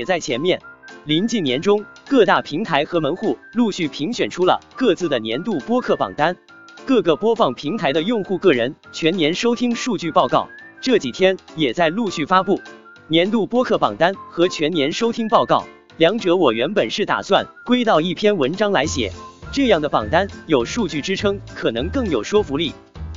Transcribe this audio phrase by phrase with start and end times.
[0.00, 0.58] 写在前面。
[1.04, 6.34] 临近年终，各大平台和门户陆续评选出了各自的年度播客榜单。
[6.86, 10.48] 各个播放平台的用户个人全年收听数据报告，
[10.80, 12.58] 这几天也在陆续发布。
[13.08, 15.66] 年度播客榜单和全年收听报告，
[15.98, 19.12] 两者我原本是打算归到一篇文章来写，
[19.52, 22.72] 这样的榜单有数据支撑，可能更有说服力。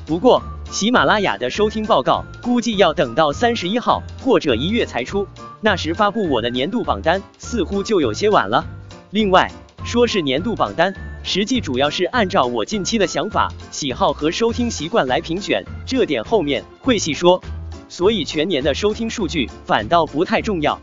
[0.06, 5.26] 不过，喜马拉雅的收听报告估计要等到三十一号或者一月才出，
[5.66, 8.66] 那时发布我的年度榜单似乎就有些晚了。
[9.12, 9.50] 另外，
[9.86, 17.42] 说是年度榜单，实际主要是按照我近期的想法、喜好和收听习惯来评选，这点后面会细说。
[17.88, 20.78] 所以全年的收听数据反倒不太重要。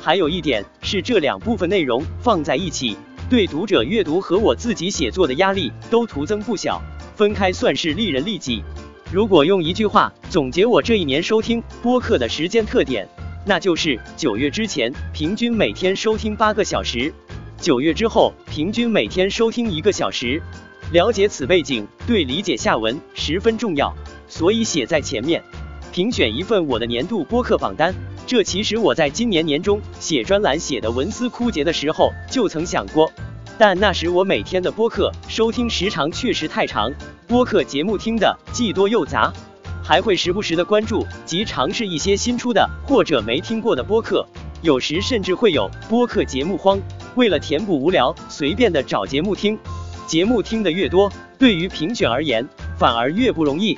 [0.00, 2.96] 还有一点是，这两部分内容放在一起，
[3.28, 6.80] 对读者阅读和我自己写作的压力都徒增不小。
[7.14, 8.64] 分开算是利人利己。
[9.12, 13.06] 如果用一句话总结我这一年收听播客的时间特点，
[13.44, 17.12] 那就是九月之前平均每天收听八个小时，
[17.60, 20.40] 九月之后平均每天收听一个小时。
[20.92, 23.92] 了解此背景对理解下文十分重要，
[24.28, 25.42] 所以写在前面。
[25.90, 27.94] 评选一份我的年度播客榜单，
[28.26, 33.10] 这其实我在今年年中写专栏写的文思枯竭的时候就曾想过。
[33.58, 36.92] 但那时我每天的播客收听时长确实太长，
[37.26, 39.32] 播客节目听的既多又杂，
[39.82, 44.26] 还会时不时的关注及尝试一些新出的或者没听过的播客，
[44.62, 46.80] 有时甚至会有播客节目荒。
[47.16, 49.58] 为了填补无聊，随便的找节目听，
[50.06, 53.76] 节目听的越多，对于评选而言反而越不容易。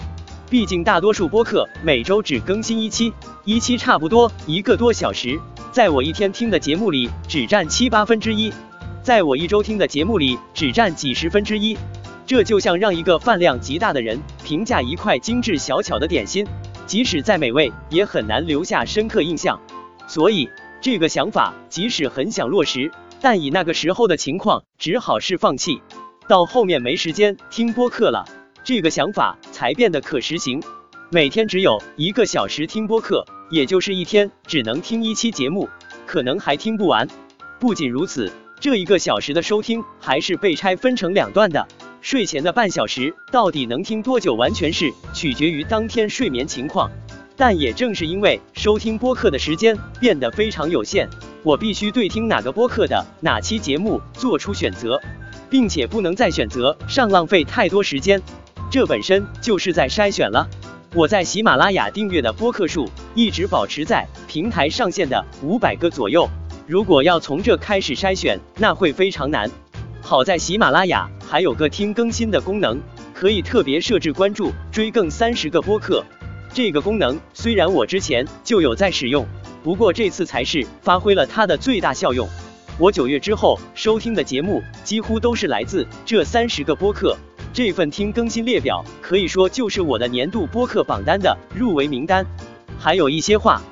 [0.51, 3.13] 毕竟大多数播客每周只更新一期，
[3.45, 5.41] 一期差不多一个多小时，
[5.73, 8.53] 在我一天听的节目里只占七八分之一。
[9.03, 11.77] 在我一周听的节目里，只占几十分之一。
[12.27, 16.47] 这就像让一个饭量极大的人评价一块精致小巧的点心，
[16.87, 19.61] 即使再美味，也很难留下深刻印象。
[20.07, 20.49] 所以，
[20.81, 22.91] 这个想法即使很想落实，
[23.21, 25.83] 但以那个时候的情况，只好是放弃。
[26.27, 28.25] 到后面没时间听播客了，
[28.65, 30.63] 这个想法才变得可实行。
[31.11, 35.69] 每天只有一个小时听播客，也就是一天只能听一期节目，
[36.07, 37.07] 可能还听不完。
[37.61, 38.33] 不仅如此。
[38.65, 41.69] 这一个小时的收听还是被拆分成两段的，
[42.01, 46.91] 睡前的半小时到底能听多久，完全是取决于当天睡眠情况。
[47.37, 51.07] 但也正是因为收听播客的时间变得非常有限，
[51.43, 54.99] 我必须对听哪个播客的哪期节目做出选择，
[55.51, 58.23] 并且不能在选择上浪费太多时间，
[58.71, 60.49] 这本身就是在筛选了。
[60.95, 66.27] 我在喜马拉雅订阅的播客数一直保持在平台上线的五百个左右。
[66.67, 69.51] 如果要从这开始筛选，那会非常难。
[70.01, 72.81] 好在喜马拉雅还有个听更新的功能，
[73.13, 76.03] 可以特别设置关注追更三十个播客。
[76.55, 79.27] 这个功能虽然我之前就有在使用，
[79.63, 82.27] 不过这次才是发挥了它的最大效用。
[82.79, 87.15] 我九月之后收听的节目几乎都是来自这三十个播客。
[87.53, 92.25] 这份听更新列表可以说就是我的年度播客榜单的入围名单。
[92.79, 93.63] 还有一些话。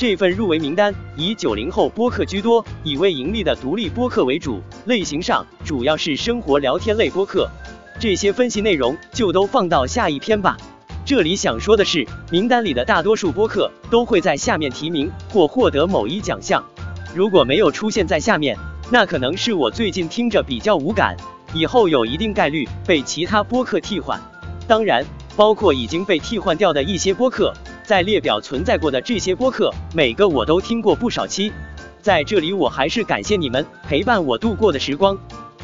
[0.00, 7.46] 这份入围名单以九零后播客居多，以未盈利的独立播客为主，类型上主要是生活聊天类播客。
[7.98, 10.56] 这些分析内容就都放到下一篇吧。
[11.04, 16.64] 这里想说的是，名单里的大多数播客都会在下面提名或获得某一奖项。
[17.14, 18.56] 如果没有出现在下面，
[18.90, 21.14] 那可能是我最近听着比较无感，
[21.52, 24.18] 以后有一定概率被其他播客替换。
[24.66, 25.04] 当然，
[25.36, 27.52] 包括已经被替换掉的一些播客。
[27.90, 31.50] 在列表存在过的这些播客，每个我都听过不少期。
[32.00, 35.18] 在这里，我还是感谢你们陪伴我度过的时光。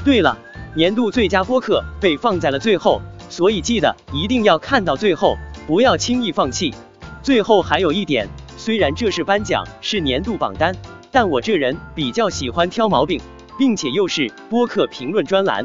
[0.05, 0.37] 对了，
[0.75, 3.01] 年度最佳播客被放在了最后，
[3.31, 5.37] 所以记得一定要看到最后，
[5.69, 6.75] 不要轻易放弃。
[7.23, 10.75] 最后还有一点，虽然这是颁奖，是年度榜单，
[11.13, 13.21] 但我这人比较喜欢挑毛病，
[13.57, 15.65] 并且又是播客评论专栏，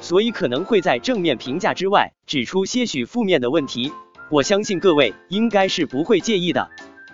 [0.00, 3.92] 所以可能会在正面评价之外指出些许负面的问题。
[4.30, 6.68] 我相信各位应该是不会介意的。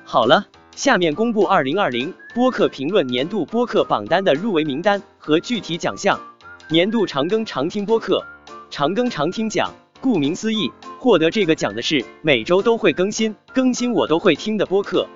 [0.05, 6.21] 好了，下面公布二零二零播客评论年度播客榜单的入围名单和具体奖项。
[6.69, 8.23] 年度长更常听播客
[8.69, 15.07] 长更常听奖，顾名思义，获得这个奖的是每周都会更新、更新我都会听的播客。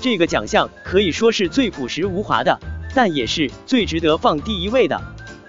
[0.00, 2.58] 这个奖项可以说是最朴实无华的，
[2.94, 4.98] 但也是最值得放第一位的。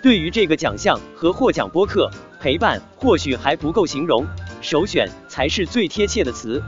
[0.03, 2.11] 对于这个奖项和获奖播客，
[2.41, 4.27] 陪伴或许还不够形容。
[4.61, 6.61] 首选才是最贴切的词。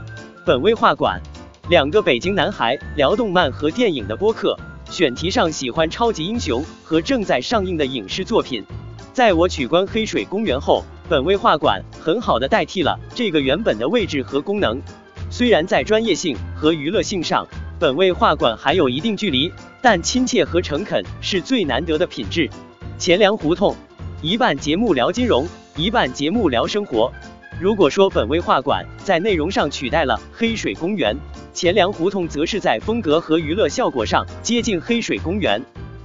[0.44, 1.20] 本位画馆，
[1.68, 4.58] 两个北京男孩聊动漫和电影的播客，
[4.90, 8.64] 选题上喜欢超级英雄和正在上映的影视作品。
[9.12, 14.82] 在我取关黑水公园后，本位画馆很好的代替了这个原本的位置和功能。
[15.30, 17.46] 虽然在专业性和娱乐性上，
[17.78, 19.50] 本位画馆还有一定距离，
[19.80, 22.50] 但亲切和诚恳是最难得的品质。
[22.98, 23.74] 钱粮胡同，
[24.20, 25.46] 一半节目聊金融，
[25.76, 27.12] 一半节目聊生活。
[27.60, 31.16] 如果说本位画馆在内容上取代了黑水公园，
[31.52, 35.62] 钱粮胡同则是在风格和娱乐效果上接近黑水公园，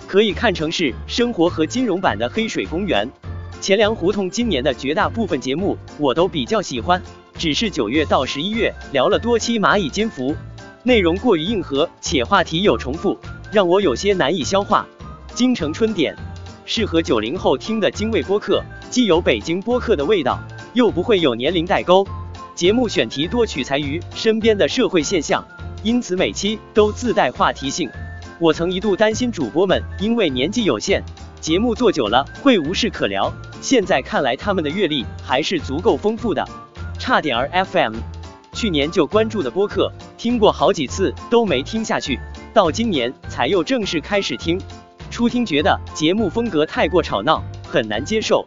[0.07, 3.09] 可以看成是生活和金融版的黑水公园。
[3.59, 7.01] 钱粮胡同今年的绝大部分节目我都比较喜欢，
[7.33, 10.35] 只是九月到十一月聊了多期蚂蚁金服，
[10.83, 13.17] 内容过于硬核且话题有重复，
[13.51, 14.85] 让我有些难以消化。
[15.33, 16.15] 京城春点，
[16.63, 20.39] 适合九零后听的精卫播客，既有北京播客的味道，
[20.73, 22.05] 又不会有年龄代沟。
[22.55, 25.43] 节目选题多取材于身边的社会现象，
[25.83, 27.89] 因此每期都自带话题性。
[28.39, 31.01] 我曾一度担心主播们因为年纪有限，
[31.39, 33.31] 节目做久了会无事可聊。
[33.61, 36.45] 现在看来，他们的阅历还是足够丰富的。
[36.97, 37.95] 差点儿 FM，
[38.53, 42.19] 去年就关注的播客，听过好几次都没听下去，
[42.53, 44.59] 到今年才又正式开始听。
[45.09, 48.45] 初听觉得节目风格太过吵闹，很难接受。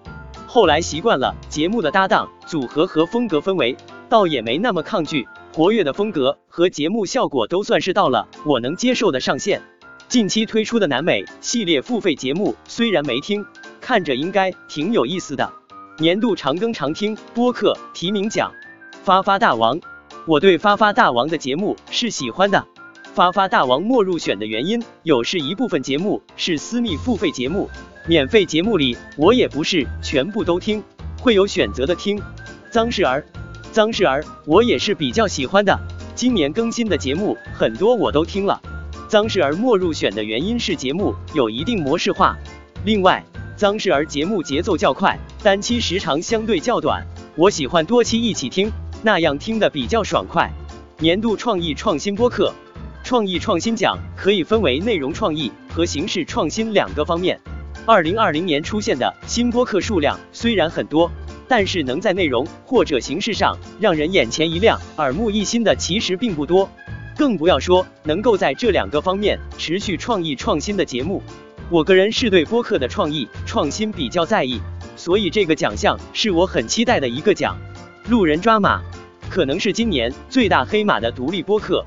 [0.55, 3.75] 后来习惯了节目的搭档组合和风格氛围，
[4.11, 5.27] 倒也没那么抗拒。
[5.55, 9.63] 活跃的风格和节目效果都算是到了我能接受的上限。
[10.09, 13.47] 近期推出的南美系列付费节目虽然没听。
[13.81, 15.51] 看着应该挺有意思的。
[15.97, 18.53] 年度常更常听播客提名奖，
[19.03, 19.81] 发发大王。
[20.27, 22.63] 我对发发大王的节目是喜欢的。
[23.15, 27.71] 发发大王没入选的原因，有是一部分节目是私密付费节目，
[28.09, 30.83] 免费节目里我也不是全部都听，
[31.21, 32.21] 会有选择的听。
[32.69, 33.25] 脏事儿，
[33.71, 35.79] 脏事儿，我也是比较喜欢的。
[36.17, 38.61] 今年更新的节目很多我都听了。
[39.09, 42.37] 脏事儿没入选的原因是节目有一定模式化，
[42.85, 43.25] 另外。
[43.55, 47.07] 脏事儿节目节奏较快，单期时长相对较短，
[47.37, 48.73] 我喜欢多期一起听，
[49.05, 50.51] 那样听得比较爽快。
[50.99, 52.53] 年度创意创新播客，
[53.05, 57.39] 创意创新奖可以分为内容创意和形式创新两个方面。
[57.85, 61.11] 二零二零年出现的新播客数量虽然很多，
[61.49, 66.71] 但是能在内容或者形式上让人眼前一亮、耳目一新的其实并不多，
[67.17, 71.21] 更不要说能够在这两个方面持续创意创新的节目。
[71.71, 74.61] 我个人是对播客的创意创新比较在意，
[74.95, 77.59] 所以这个奖项是我很期待的一个奖。
[78.09, 78.81] 路人抓马
[79.29, 81.85] 可能是今年最大黑马的独立播客。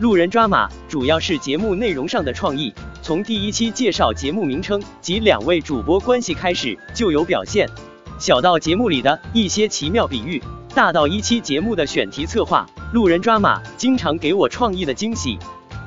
[0.00, 2.72] 路人抓马主要是节目内容上的创意，
[3.08, 7.66] 从第一期介绍节目名称及两位主播关系开始就有表现，
[8.18, 10.42] 小到节目里的一些奇妙比喻，
[10.74, 15.38] 大到一期节目的选题策划，路人抓马经常给我创意的惊喜。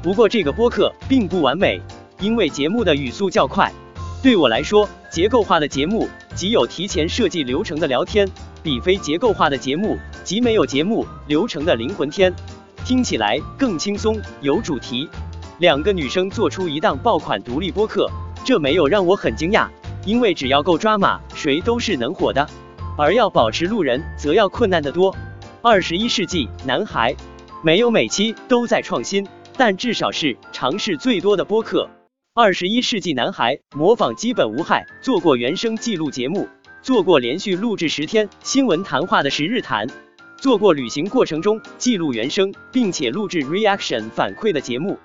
[0.02, 1.80] 不过这个播客并不完美。
[2.20, 3.72] 因为节目的语速较快，
[4.24, 8.28] 对我来说，结构化的节目即有提前设计流程的聊天，
[8.64, 12.34] 比非结构化的节目即没有节目流程的灵魂天，
[12.84, 15.08] 听起来更轻松有主题。
[15.62, 18.10] 两个女生做出一档爆款独立播客，
[18.44, 19.68] 这没有让我很惊讶，
[20.08, 22.50] 因为只要够抓马，谁都是能火的。
[22.98, 25.16] 而要保持路人，则要困难得多。
[25.62, 27.16] 二十一世纪男孩
[27.62, 31.88] 没有每期都在创新，但至少是尝试最多的播客。
[32.34, 36.50] 二十一世纪男孩模仿基本无害，做过原声记录节目，
[36.82, 39.86] 做过连续录制十天新闻谈话的十日谈，
[40.38, 44.98] 做过旅行过程中记录原声并且录制 reaction 反馈的节目。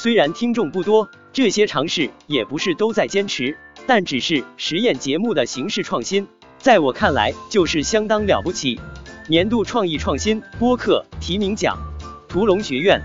[0.00, 6.24] 虽然听众不多，这些尝试也不是都在坚持，但只是实验节目的形式创新，
[6.56, 8.80] 在我看来就是相当了不起。
[9.26, 11.76] 年度创意创新播客提名奖，
[12.28, 13.02] 屠龙学院。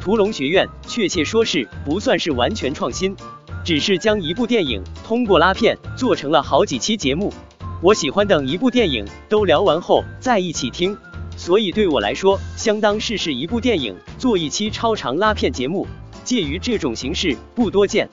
[0.00, 3.16] 屠龙学院，确切说是不算是完全创新，
[3.64, 7.34] 只是将一部电影通过拉片做成了好几期节目。
[7.82, 10.96] 我喜欢等一部电影都聊完后再一起听，
[11.36, 15.88] 所以对我来说，相当试试一部电影做一期超长拉片节目，
[16.26, 18.08] 介于这种形式不多见，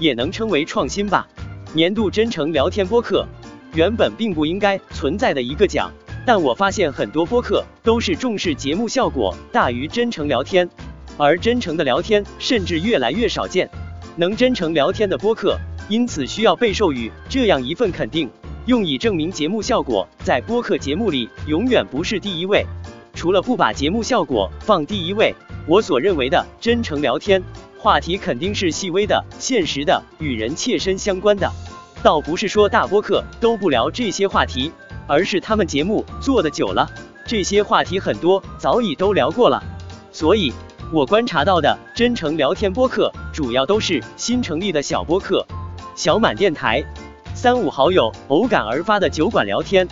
[0.00, 1.28] 也能称为创新吧。
[1.74, 3.26] 年度真诚聊天播客，
[3.74, 5.92] 原本并不应该存在的一个奖，
[6.24, 10.66] 但我发现很多播客都是重视节目效果大于真诚聊天。
[11.18, 13.68] 而真诚的聊天甚至越来越少见，
[14.16, 15.58] 能真诚聊天的播客，
[15.90, 18.30] 因此需要被授予这样一份肯定，
[18.64, 22.64] 用以证明节目效果在播客节目里永远不是第一位。
[23.14, 25.34] 除了不把节目效果放第一位，
[25.68, 27.42] 我所认为的真诚聊天
[27.76, 31.48] 话题肯定是细微的、现实的、与人切身相关的。
[32.02, 34.72] 倒不是说大播客都不聊这些话题，
[35.06, 36.88] 而是他们节目做的久了，
[37.26, 39.62] 这些话题很多早已都聊过了，
[40.10, 40.52] 所以。
[40.90, 45.46] 我观察到的真诚聊天播客，主要都是新成立的小播客，
[45.94, 46.82] 小满电台，
[47.34, 49.86] 三五好友偶感而发的酒馆聊天。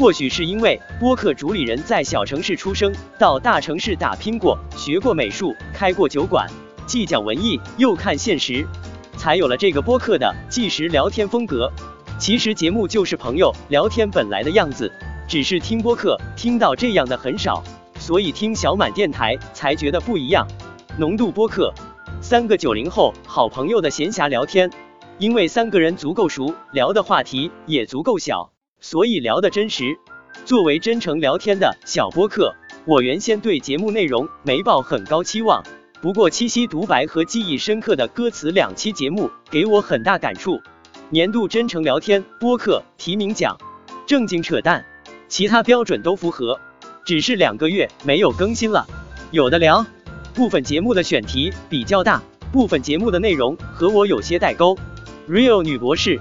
[0.00, 6.48] 或许是因为播客主理人在小城市出生，到大城市打拼过，学过美术，开过酒馆，
[6.86, 8.66] 既讲文艺又看现实，
[9.18, 11.70] 才有了这个播客的即时聊天风格。
[12.18, 14.90] 其实节目就是朋友聊天本来的样子，
[15.28, 17.62] 只是听播客听到这样的很少，
[17.98, 20.48] 所以听小满电台才觉得不一样。
[20.96, 21.74] 浓度播客，
[22.22, 24.70] 三个九零后好朋友的闲暇聊天，
[25.18, 29.98] 因为三个人足够熟，聊的话题也足够小，所以聊得真实。
[30.44, 32.54] 作为真诚聊天的小播客，
[32.86, 35.62] 我原先对节目内容没抱很高期望，
[36.00, 40.60] 不过七夕独白和记忆深刻的歌词两期节目给我很大感触。
[41.10, 43.56] 年度真诚聊天播客提名奖，
[44.06, 44.84] 正经扯淡，
[45.28, 46.58] 其他标准都符合，
[47.04, 48.86] 只是两个月没有更新了，
[49.30, 49.84] 有的聊。
[50.32, 52.22] 部分节目的选题比较大，
[52.52, 54.78] 部分节目的内容和我有些代沟。
[55.28, 56.20] Real 女博士，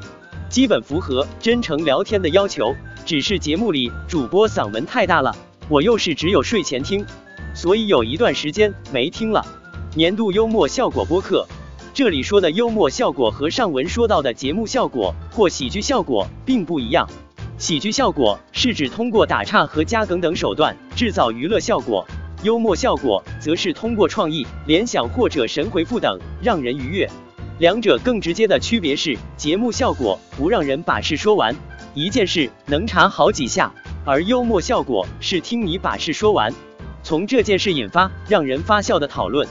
[0.49, 2.75] 基本符合真诚聊天的要求，
[3.05, 5.33] 只是节目里主播嗓门太大了，
[5.69, 7.05] 我又是只有睡前听，
[7.53, 9.45] 所以有一段时间没听了。
[9.95, 11.47] 年度幽默效果播客。
[11.93, 17.07] 这里说的幽默效果和上文说到的节目效果或喜剧效果并不一样。
[17.57, 22.07] 喜剧效果是指通过打岔和加梗等手段制造娱乐效果，
[22.41, 27.09] 幽默效果则是通过创意、联想或者神回复等让人愉悦。
[27.59, 31.53] 两者更直接的区别是，节目效果不让人把事说完，
[31.93, 33.69] 一件事能查好几下，
[34.05, 36.53] 而幽默效果是听你把事说完，
[37.03, 39.45] 从这件事引发让人发笑的讨论。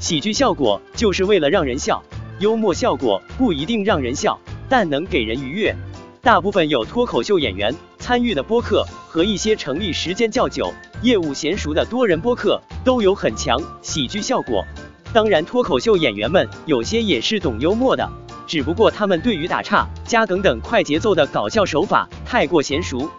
[0.00, 2.02] 喜剧效果就是为了让人笑，
[2.40, 4.36] 幽默效果不一定让人笑，
[4.68, 5.72] 但能给人愉悦。
[6.20, 14.64] 大部分有脱口秀演员参与的播客和一些成立时间较久、业务娴熟的多人播客都有很强喜剧效果。
[15.12, 18.08] 当然，脱口秀演员们有些也是懂幽默的，
[18.46, 23.10] 只不过他们对于打岔、加梗等快节奏的搞笑手法太过娴熟，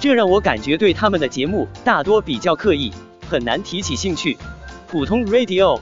[0.00, 2.90] 这让我感觉对他们的节目大多比较刻意，
[3.28, 4.36] 很难提起兴趣。
[4.88, 5.78] 普通 radio。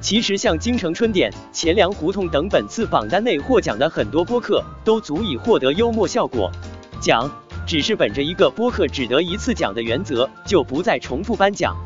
[0.00, 6.50] 其实像京城春点、钱粮胡同等本次榜单内获奖的很多播客，都足以获得幽默效果
[7.00, 7.30] 奖。
[7.64, 11.76] 只是本着一个播客只得一次奖的原则，就不再重复颁奖。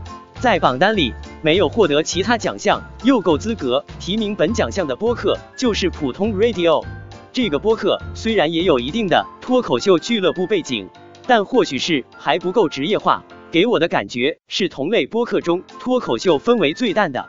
[0.41, 1.13] 在榜单里
[1.47, 6.85] 没有获得其他奖项又够资格提名本奖项的播客，就是普通 Radio。
[7.33, 10.89] 这个播客虽然也有一定的脱口秀俱乐部背景，
[11.25, 17.25] 但或许是还不够职业化，给我的感觉是同类播客中脱口秀氛围最淡的。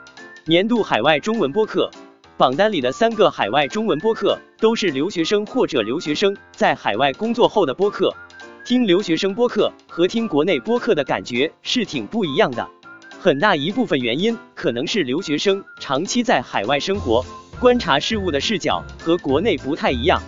[0.47, 1.87] 年度海外中文播客
[2.37, 8.11] 榜单里的三个海外中文播客都是留学生或者留学生在海外工作后的播客。
[8.65, 12.67] 听留学生播客和听国内播客的感觉是挺不一样的，
[13.19, 17.25] 很大一部分原因可能是留学生长期在海外生活，
[17.59, 20.21] 观察事物的视角和国内不太一样。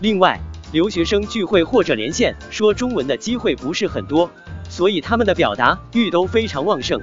[0.00, 0.40] 另外，
[0.72, 4.30] 留学生聚会或者连线说中文的机会不是很多，
[4.68, 7.00] 所以他们的表达欲都非常旺盛。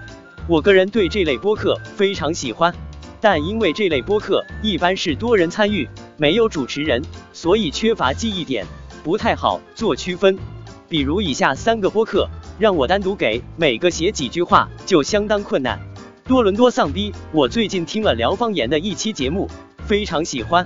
[0.47, 2.73] 我个人对这类播客非常喜欢，
[3.19, 8.65] 但因为这类播客一般是多人参与，没有主持人，所以缺乏记忆点，
[9.03, 10.38] 不太好做区分。
[10.88, 12.29] 比如以下三个播客，
[12.60, 15.79] 让我单独给每个写几句话就相当困难。
[16.25, 19.50] 多伦多丧逼，我最近听了聊方言的一期节目，
[19.86, 20.65] 非常喜欢。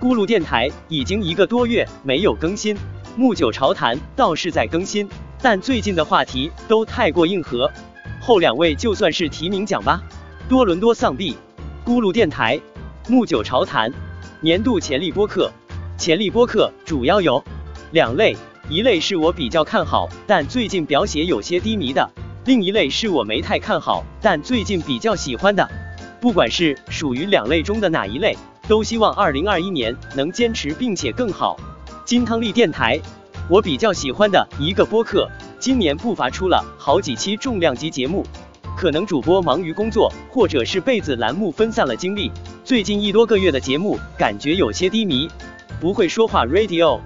[0.00, 2.76] 咕噜电台已经一个多月没有更新，
[3.16, 5.08] 木九潮谈倒是在更新，
[5.40, 7.70] 但最近的话题都太过硬核。
[8.20, 10.02] 后两位就算是提名奖吧。
[10.48, 11.36] 多伦多丧逼，
[11.84, 12.60] 咕噜电台，
[13.08, 13.92] 木九潮谈，
[14.40, 15.50] 年度潜力播客。
[15.96, 17.42] 潜力播客主要有
[17.90, 18.36] 两类，
[18.70, 22.06] 一类是我比较看好，但最近表写有些低迷的；
[22.44, 25.66] 另一类是我没太看好，但最近比较喜欢的。
[26.20, 28.36] 不管是属于两类中的哪一类，
[28.68, 31.58] 都希望二零二一年能坚持并且更好。
[32.04, 33.00] 金汤力电台，
[33.48, 35.26] 我比较喜欢的一个播客。
[35.58, 38.22] 今年不乏出了好几期重量级节目，
[38.76, 42.30] 可能主播忙于工作，或者是被子栏目分散了精力，
[42.64, 45.26] 最近一多个月的节目感觉有些低迷。
[45.80, 47.00] 不会说话 Radio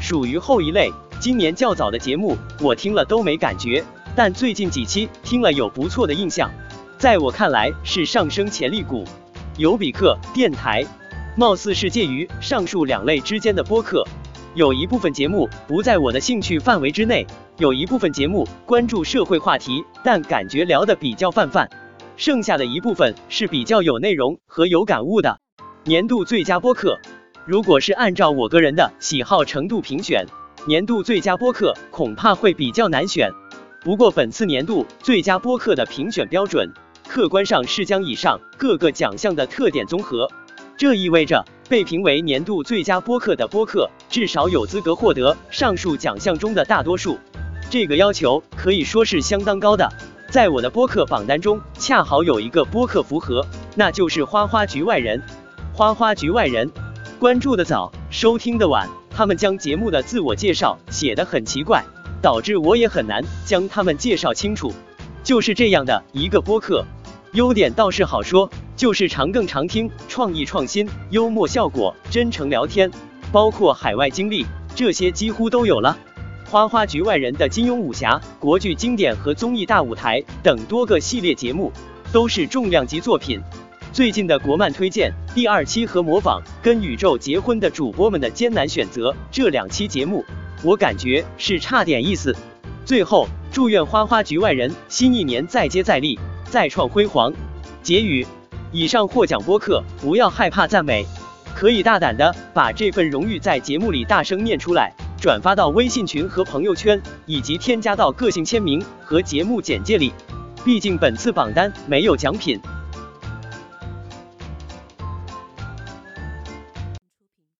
[0.00, 3.82] 属于后一类，今年较早的节目我听了都没感觉，
[4.14, 6.50] 但最近几期听了有不错的印象，
[6.98, 9.04] 在我看来是上升潜力股。
[9.56, 10.84] 尤比克电台，
[11.34, 14.06] 貌似是介于上述两类之间的播客。
[14.54, 21.68] 有一部分节目不在我的兴趣范围之内，有一部分节目关注社会话题，但感觉聊得比较泛泛，
[22.16, 25.40] 剩下的一部分是比较有内容和有感悟的。
[25.84, 26.98] 年度最佳播客，
[27.46, 30.26] 如果是按照我个人的喜好程度评选，
[30.66, 33.30] 年度最佳播客恐怕会比较难选。
[33.82, 36.68] 不过本次年度最佳播客的评选标准，
[37.06, 40.28] 客观上是将以上各个奖项的特点综合，
[40.76, 41.44] 这意味着。
[41.68, 47.18] 被评为年度最佳播客的播客，至少有资格获得上述奖项中的大多数。
[47.68, 49.92] 这个要求可以说是相当高的。
[50.30, 53.44] 在我的播客榜单中，恰好有一个播客符合，
[53.74, 55.18] 那就是《花花局外人》。
[55.76, 56.70] 《花花局外人》
[57.18, 61.82] 关注的早，收听的晚，他们将节目的自我介绍写得很奇怪，
[62.20, 64.70] 导致我也很难将他们介绍清楚。
[65.24, 66.84] 就是这样的一个播客，
[67.32, 72.90] 优点倒是好说，就是长更长听，创意创新，幽默效果，真诚聊天，
[73.32, 74.44] 包括海外经历，
[74.74, 75.96] 这些几乎都有了。
[76.50, 81.72] 花花局外人的金庸武侠、国剧经典和综艺大舞台等多个系列节目，
[82.12, 83.40] 都是重量级作品。
[83.96, 90.22] 最近的国漫推荐第二期和模仿跟宇宙结婚的主播们的艰难选择这两期节目，
[90.62, 92.36] 我感觉是差点意思。
[92.84, 97.32] 最后，祝愿花花局外人新一年再接再厉，再创辉煌。
[97.82, 98.26] 结语：
[98.70, 101.06] 以上获奖播客不要害怕赞美，
[101.54, 104.92] 可以大胆的把这份荣誉在节目里大声念出来。
[105.18, 110.12] 转发到微信群和朋友圈，以及添加到个性签名和节目简介里。
[110.66, 112.60] 毕竟本次榜单没有奖品，